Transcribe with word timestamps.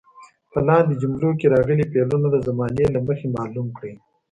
په 0.51 0.59
لاندې 0.67 0.93
جملو 1.01 1.29
کې 1.39 1.51
راغلي 1.55 1.85
فعلونه 1.91 2.27
د 2.31 2.35
زمانې 2.47 2.85
له 2.95 2.99
مخې 3.07 3.27
معلوم 3.37 3.67
کړئ. 3.77 3.93